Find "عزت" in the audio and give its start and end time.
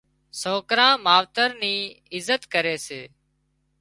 2.15-2.41